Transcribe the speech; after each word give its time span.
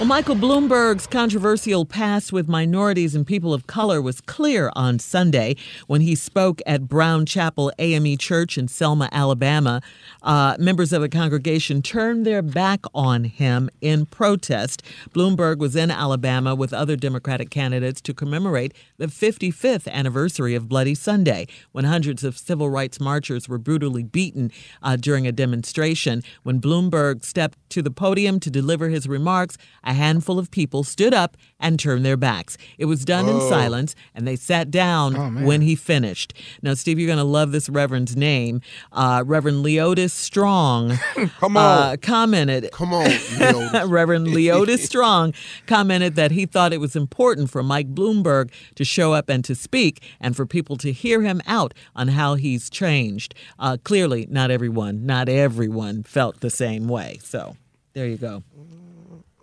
Well, 0.00 0.06
Michael 0.06 0.36
Bloomberg's 0.36 1.06
controversial 1.06 1.84
past 1.84 2.32
with 2.32 2.48
minorities 2.48 3.14
and 3.14 3.26
people 3.26 3.52
of 3.52 3.66
color 3.66 4.00
was 4.00 4.22
clear 4.22 4.72
on 4.74 4.98
Sunday 4.98 5.56
when 5.88 6.00
he 6.00 6.14
spoke 6.14 6.62
at 6.64 6.88
Brown 6.88 7.26
Chapel 7.26 7.70
AME 7.78 8.16
Church 8.16 8.56
in 8.56 8.66
Selma, 8.66 9.10
Alabama. 9.12 9.82
Uh, 10.22 10.56
members 10.58 10.94
of 10.94 11.02
a 11.02 11.08
congregation 11.10 11.82
turned 11.82 12.24
their 12.24 12.40
back 12.40 12.80
on 12.94 13.24
him 13.24 13.68
in 13.82 14.06
protest. 14.06 14.82
Bloomberg 15.10 15.58
was 15.58 15.76
in 15.76 15.90
Alabama 15.90 16.54
with 16.54 16.72
other 16.72 16.96
Democratic 16.96 17.50
candidates 17.50 18.00
to 18.00 18.14
commemorate 18.14 18.72
the 18.96 19.08
55th 19.08 19.86
anniversary 19.86 20.54
of 20.54 20.66
Bloody 20.66 20.94
Sunday, 20.94 21.46
when 21.72 21.84
hundreds 21.84 22.24
of 22.24 22.38
civil 22.38 22.70
rights 22.70 23.00
marchers 23.00 23.50
were 23.50 23.58
brutally 23.58 24.02
beaten 24.02 24.50
uh, 24.82 24.96
during 24.96 25.26
a 25.26 25.32
demonstration. 25.32 26.22
When 26.42 26.58
Bloomberg 26.58 27.22
stepped 27.22 27.58
to 27.68 27.82
the 27.82 27.90
podium 27.90 28.40
to 28.40 28.50
deliver 28.50 28.88
his 28.88 29.06
remarks, 29.06 29.58
a 29.90 29.92
handful 29.92 30.38
of 30.38 30.52
people 30.52 30.84
stood 30.84 31.12
up 31.12 31.36
and 31.58 31.78
turned 31.78 32.04
their 32.04 32.16
backs. 32.16 32.56
It 32.78 32.84
was 32.84 33.04
done 33.04 33.26
Whoa. 33.26 33.40
in 33.40 33.48
silence, 33.48 33.96
and 34.14 34.26
they 34.26 34.36
sat 34.36 34.70
down 34.70 35.16
oh, 35.16 35.44
when 35.44 35.62
he 35.62 35.74
finished. 35.74 36.32
Now, 36.62 36.74
Steve, 36.74 37.00
you're 37.00 37.08
going 37.08 37.18
to 37.18 37.24
love 37.24 37.50
this 37.50 37.68
Reverend's 37.68 38.16
name. 38.16 38.60
Uh, 38.92 39.24
Reverend 39.26 39.64
Leotis 39.64 40.12
Strong 40.12 40.92
Come 41.40 41.56
on. 41.56 41.82
Uh, 41.82 41.96
commented. 42.00 42.70
Come 42.72 42.94
on, 42.94 43.10
Reverend 43.90 44.28
Leotis 44.28 44.78
Strong 44.86 45.34
commented 45.66 46.14
that 46.14 46.30
he 46.30 46.46
thought 46.46 46.72
it 46.72 46.80
was 46.80 46.94
important 46.94 47.50
for 47.50 47.64
Mike 47.64 47.92
Bloomberg 47.92 48.52
to 48.76 48.84
show 48.84 49.12
up 49.12 49.28
and 49.28 49.44
to 49.44 49.56
speak, 49.56 50.04
and 50.20 50.36
for 50.36 50.46
people 50.46 50.76
to 50.76 50.92
hear 50.92 51.22
him 51.22 51.42
out 51.48 51.74
on 51.96 52.08
how 52.08 52.36
he's 52.36 52.70
changed. 52.70 53.34
Uh, 53.58 53.76
clearly, 53.82 54.28
not 54.30 54.52
everyone, 54.52 55.04
not 55.04 55.28
everyone 55.28 56.04
felt 56.04 56.40
the 56.40 56.50
same 56.50 56.86
way. 56.86 57.18
So 57.24 57.56
there 57.92 58.06
you 58.06 58.16
go. 58.16 58.44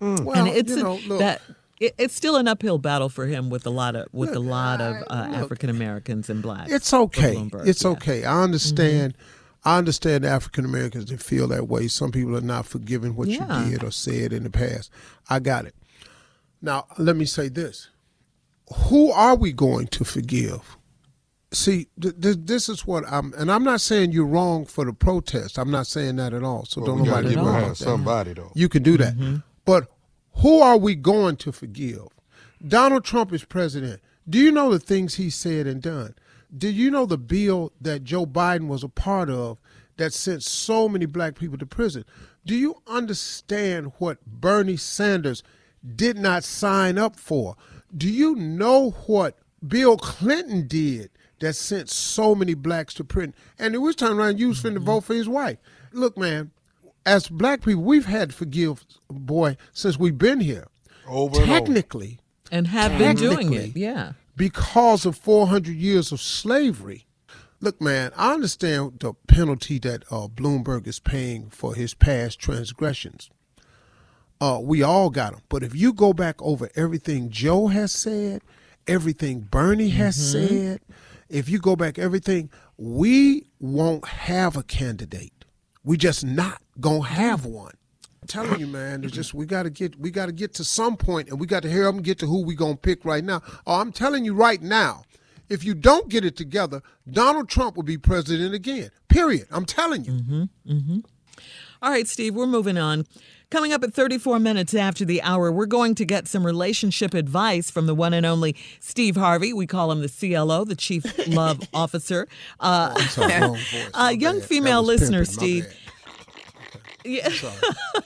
Mm. 0.01 0.23
Well, 0.23 0.37
and 0.37 0.47
it's 0.47 0.71
you 0.71 0.83
know, 0.83 0.99
a, 1.09 1.17
that 1.17 1.41
it, 1.79 1.95
it's 1.97 2.15
still 2.15 2.35
an 2.35 2.47
uphill 2.47 2.77
battle 2.77 3.09
for 3.09 3.25
him 3.25 3.49
with 3.49 3.65
a 3.65 3.69
lot 3.69 3.95
of 3.95 4.07
with 4.11 4.29
look, 4.29 4.37
a 4.37 4.39
lot 4.39 4.81
of 4.81 4.95
uh, 5.09 5.31
African 5.35 5.69
Americans 5.69 6.29
and 6.29 6.41
blacks. 6.41 6.71
It's 6.71 6.93
okay. 6.93 7.49
It's 7.65 7.83
yeah. 7.83 7.91
okay. 7.91 8.23
I 8.23 8.43
understand. 8.43 9.13
Mm-hmm. 9.13 9.33
I 9.65 9.77
understand 9.79 10.23
African 10.23 10.63
Americans 10.63 11.07
that 11.07 11.21
feel 11.21 11.47
that 11.49 11.67
way. 11.67 11.89
Some 11.89 12.11
people 12.11 12.37
are 12.37 12.41
not 12.41 12.65
forgiving 12.65 13.15
what 13.15 13.27
yeah. 13.27 13.65
you 13.65 13.71
did 13.71 13.83
or 13.83 13.91
said 13.91 14.31
in 14.31 14.43
the 14.43 14.49
past. 14.49 14.89
I 15.29 15.39
got 15.39 15.65
it. 15.65 15.75
Now, 16.61 16.85
let 16.97 17.17
me 17.17 17.25
say 17.25 17.49
this. 17.49 17.89
Who 18.85 19.11
are 19.11 19.35
we 19.35 19.51
going 19.51 19.87
to 19.87 20.05
forgive? 20.05 20.77
See, 21.51 21.87
th- 21.99 22.15
th- 22.21 22.37
this 22.41 22.69
is 22.69 22.85
what 22.85 23.03
I'm, 23.09 23.33
and 23.37 23.51
I'm 23.51 23.63
not 23.63 23.81
saying 23.81 24.11
you're 24.11 24.25
wrong 24.25 24.65
for 24.65 24.85
the 24.85 24.93
protest. 24.93 25.57
I'm 25.57 25.71
not 25.71 25.87
saying 25.87 26.17
that 26.17 26.33
at 26.33 26.43
all. 26.43 26.65
So 26.65 26.81
well, 26.81 26.95
don't 26.95 27.05
nobody 27.05 27.29
get 27.29 27.39
about 27.39 27.69
that. 27.69 27.75
Somebody 27.77 28.33
though, 28.33 28.51
you 28.53 28.69
can 28.69 28.83
do 28.83 28.97
that. 28.97 29.15
Mm-hmm. 29.15 29.37
But 29.67 29.89
who 30.35 30.61
are 30.61 30.77
we 30.77 30.95
going 30.95 31.35
to 31.35 31.51
forgive? 31.51 32.07
Donald 32.65 33.03
Trump 33.03 33.33
is 33.33 33.43
president. 33.43 34.01
Do 34.27 34.39
you 34.39 34.49
know 34.49 34.71
the 34.71 34.79
things 34.79 35.15
he 35.15 35.29
said 35.29 35.67
and 35.67 35.81
done? 35.81 36.15
Do 36.57 36.69
you 36.69 36.89
know 36.89 37.05
the 37.05 37.17
bill 37.17 37.73
that 37.81 38.05
Joe 38.05 38.25
Biden 38.25 38.69
was 38.69 38.81
a 38.81 38.87
part 38.87 39.29
of 39.29 39.57
that 39.97 40.13
sent 40.13 40.41
so 40.43 40.87
many 40.87 41.05
black 41.05 41.35
people 41.37 41.57
to 41.57 41.65
prison? 41.65 42.05
Do 42.45 42.55
you 42.55 42.81
understand 42.87 43.91
what 43.97 44.25
Bernie 44.25 44.77
Sanders 44.77 45.43
did 45.95 46.17
not 46.17 46.45
sign 46.45 46.97
up 46.97 47.17
for? 47.17 47.57
Do 47.95 48.09
you 48.09 48.35
know 48.35 48.91
what 49.05 49.37
Bill 49.67 49.97
Clinton 49.97 50.65
did 50.65 51.09
that 51.39 51.57
sent 51.57 51.89
so 51.89 52.33
many 52.35 52.53
blacks 52.53 52.93
to 52.93 53.03
prison? 53.03 53.35
And 53.59 53.75
it 53.75 53.79
was 53.79 53.97
turned 53.97 54.17
around, 54.17 54.39
you 54.39 54.47
was 54.47 54.63
finna 54.63 54.79
vote 54.79 55.03
for 55.03 55.13
his 55.13 55.27
wife. 55.27 55.57
Look, 55.91 56.17
man, 56.17 56.51
as 57.07 57.29
black 57.29 57.63
people, 57.63 57.83
we've 57.83 58.05
had 58.05 58.29
to 58.29 58.35
forgive, 58.35 58.85
boy, 59.09 59.55
since 59.71 59.97
we've 59.97 60.17
been 60.17 60.41
here. 60.41 60.67
Over 61.07 61.45
technically, 61.45 62.19
and, 62.51 62.65
and 62.65 62.67
have 62.67 62.97
been 62.99 63.15
doing 63.15 63.53
it, 63.53 63.77
yeah, 63.77 64.11
because 64.35 65.05
of 65.05 65.15
400 65.15 65.73
years 65.73 66.11
of 66.11 66.19
slavery. 66.19 67.05
Look, 67.61 67.81
man, 67.81 68.11
I 68.15 68.33
understand 68.33 68.99
the 68.99 69.13
penalty 69.27 69.79
that 69.79 70.03
uh, 70.11 70.27
Bloomberg 70.27 70.85
is 70.85 70.99
paying 70.99 71.49
for 71.49 71.73
his 71.73 71.93
past 71.93 72.39
transgressions. 72.39 73.29
Uh, 74.39 74.59
we 74.61 74.83
all 74.83 75.09
got 75.09 75.31
them. 75.31 75.41
But 75.49 75.63
if 75.63 75.73
you 75.73 75.93
go 75.93 76.13
back 76.13 76.39
over 76.41 76.69
everything 76.75 77.29
Joe 77.31 77.67
has 77.67 77.93
said, 77.93 78.41
everything 78.85 79.39
Bernie 79.39 79.89
has 79.89 80.17
mm-hmm. 80.17 80.47
said, 80.47 80.81
if 81.29 81.49
you 81.49 81.57
go 81.57 81.75
back 81.75 81.97
everything, 81.97 82.51
we 82.77 83.47
won't 83.59 84.05
have 84.07 84.55
a 84.55 84.61
candidate 84.61 85.36
we 85.87 85.95
just 85.95 86.25
not 86.25 86.61
gonna 86.81 87.05
have 87.05 87.45
one. 87.45 87.71
I'm 88.21 88.27
telling 88.27 88.59
you, 88.59 88.67
man, 88.67 89.05
it's 89.05 89.13
just 89.13 89.33
we 89.33 89.45
got 89.45 89.63
to 89.63 89.69
get 89.69 89.97
we 89.97 90.11
got 90.11 90.25
to 90.25 90.33
get 90.33 90.53
to 90.55 90.65
some 90.65 90.97
point, 90.97 91.29
and 91.29 91.39
we 91.39 91.47
got 91.47 91.63
to 91.63 91.69
hear 91.69 91.85
them 91.85 92.01
get 92.01 92.19
to 92.19 92.25
who 92.25 92.43
we 92.43 92.55
gonna 92.55 92.75
pick 92.75 93.05
right 93.05 93.23
now. 93.23 93.41
Oh, 93.65 93.79
I'm 93.79 93.93
telling 93.93 94.25
you 94.25 94.33
right 94.33 94.61
now, 94.61 95.03
if 95.47 95.63
you 95.63 95.73
don't 95.73 96.09
get 96.09 96.25
it 96.25 96.35
together, 96.35 96.81
Donald 97.09 97.47
Trump 97.47 97.77
will 97.77 97.83
be 97.83 97.97
president 97.97 98.53
again. 98.53 98.91
Period. 99.07 99.47
I'm 99.49 99.65
telling 99.65 100.03
you. 100.03 100.11
Mm-hmm. 100.11 100.43
Mm-hmm. 100.69 100.99
All 101.81 101.91
right, 101.91 102.07
Steve, 102.07 102.35
we're 102.35 102.47
moving 102.47 102.77
on. 102.77 103.05
Coming 103.49 103.71
up 103.71 103.81
at 103.83 103.93
34 103.93 104.39
minutes 104.39 104.73
after 104.73 105.05
the 105.05 105.21
hour, 105.21 105.51
we're 105.53 105.67
going 105.67 105.95
to 105.95 106.03
get 106.05 106.27
some 106.27 106.45
relationship 106.45 107.13
advice 107.13 107.71
from 107.71 107.85
the 107.85 107.95
one 107.95 108.13
and 108.13 108.25
only 108.25 108.57
Steve 108.81 109.15
Harvey. 109.15 109.53
We 109.53 109.65
call 109.67 109.89
him 109.91 110.01
the 110.01 110.09
CLO, 110.09 110.65
the 110.65 110.75
Chief 110.75 111.05
Love 111.29 111.61
Officer. 111.73 112.27
Uh, 112.59 112.93
oh, 112.97 113.01
sorry, 113.03 113.33
uh, 113.93 114.09
young 114.09 114.39
bad. 114.39 114.47
female 114.49 114.83
listener, 114.83 115.19
pimping, 115.25 115.33
Steve. 115.33 115.77
Yeah, 117.05 117.29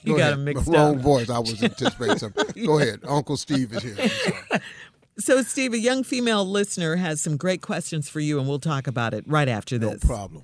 you 0.03 0.15
got 0.15 0.33
him 0.33 0.43
mixed 0.43 0.67
Wrong 0.67 0.97
up. 0.97 1.01
voice. 1.01 1.27
I 1.27 1.39
was 1.39 1.63
anticipating 1.63 2.19
something. 2.19 2.65
Go 2.67 2.77
ahead. 2.77 2.99
Uncle 3.07 3.35
Steve 3.35 3.73
is 3.73 3.81
here. 3.81 4.61
So, 5.17 5.41
Steve, 5.41 5.73
a 5.73 5.79
young 5.79 6.03
female 6.03 6.45
listener 6.45 6.97
has 6.97 7.19
some 7.19 7.35
great 7.35 7.63
questions 7.63 8.09
for 8.09 8.19
you, 8.19 8.37
and 8.37 8.47
we'll 8.47 8.59
talk 8.59 8.85
about 8.85 9.15
it 9.15 9.23
right 9.27 9.47
after 9.49 9.79
this. 9.79 10.03
No 10.03 10.07
problem. 10.07 10.43